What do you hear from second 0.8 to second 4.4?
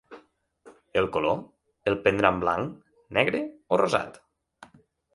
El color, el prendran blanc, negre o rosat?